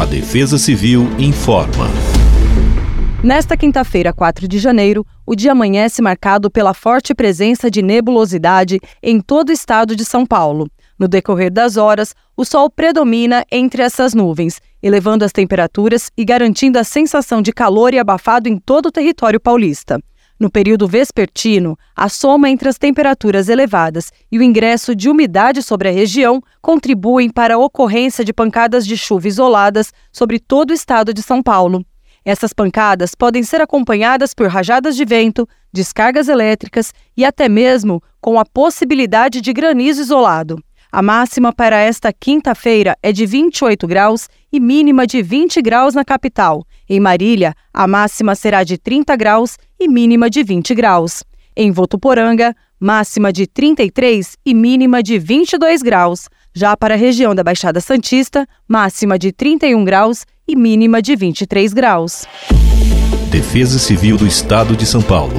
[0.00, 1.86] A Defesa Civil informa.
[3.22, 9.20] Nesta quinta-feira, 4 de janeiro, o dia amanhece marcado pela forte presença de nebulosidade em
[9.20, 10.70] todo o estado de São Paulo.
[10.98, 16.78] No decorrer das horas, o sol predomina entre essas nuvens, elevando as temperaturas e garantindo
[16.78, 20.00] a sensação de calor e abafado em todo o território paulista.
[20.40, 25.90] No período vespertino, a soma entre as temperaturas elevadas e o ingresso de umidade sobre
[25.90, 31.12] a região contribuem para a ocorrência de pancadas de chuva isoladas sobre todo o estado
[31.12, 31.84] de São Paulo.
[32.24, 38.40] Essas pancadas podem ser acompanhadas por rajadas de vento, descargas elétricas e até mesmo com
[38.40, 40.58] a possibilidade de granizo isolado.
[40.92, 46.04] A máxima para esta quinta-feira é de 28 graus e mínima de 20 graus na
[46.04, 46.66] capital.
[46.88, 51.22] Em Marília, a máxima será de 30 graus e mínima de 20 graus.
[51.56, 56.28] Em Votuporanga, máxima de 33 e mínima de 22 graus.
[56.52, 61.72] Já para a região da Baixada Santista, máxima de 31 graus e mínima de 23
[61.72, 62.24] graus.
[63.30, 65.38] Defesa Civil do Estado de São Paulo.